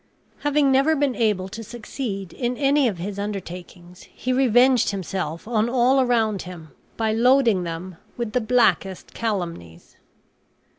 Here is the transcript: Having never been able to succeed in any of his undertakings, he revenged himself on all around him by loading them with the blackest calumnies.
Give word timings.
Having 0.39 0.71
never 0.71 0.95
been 0.95 1.13
able 1.13 1.47
to 1.49 1.63
succeed 1.63 2.33
in 2.33 2.57
any 2.57 2.87
of 2.87 2.97
his 2.97 3.19
undertakings, 3.19 4.01
he 4.11 4.33
revenged 4.33 4.89
himself 4.89 5.47
on 5.47 5.69
all 5.69 6.01
around 6.01 6.41
him 6.41 6.69
by 6.97 7.13
loading 7.13 7.65
them 7.65 7.97
with 8.17 8.31
the 8.31 8.41
blackest 8.41 9.13
calumnies. 9.13 9.97